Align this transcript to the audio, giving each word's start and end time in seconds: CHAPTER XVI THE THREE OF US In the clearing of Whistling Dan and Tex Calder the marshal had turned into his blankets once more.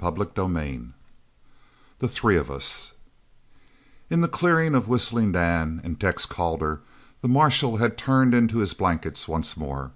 CHAPTER 0.00 0.24
XVI 0.24 0.90
THE 2.00 2.08
THREE 2.08 2.36
OF 2.36 2.50
US 2.50 2.92
In 4.10 4.22
the 4.22 4.26
clearing 4.26 4.74
of 4.74 4.88
Whistling 4.88 5.30
Dan 5.30 5.80
and 5.84 6.00
Tex 6.00 6.26
Calder 6.26 6.80
the 7.22 7.28
marshal 7.28 7.76
had 7.76 7.96
turned 7.96 8.34
into 8.34 8.58
his 8.58 8.74
blankets 8.74 9.28
once 9.28 9.56
more. 9.56 9.92